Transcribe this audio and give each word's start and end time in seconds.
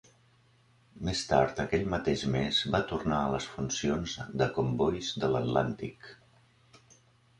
Més 1.09 1.19
tard 1.31 1.59
aquell 1.63 1.83
mateix 1.93 2.23
mes 2.35 2.61
va 2.77 2.81
tornar 2.93 3.19
a 3.19 3.29
les 3.35 3.47
funcions 3.57 4.17
de 4.43 4.49
combois 4.59 5.15
de 5.25 5.31
l'Atlàntic. 5.35 6.11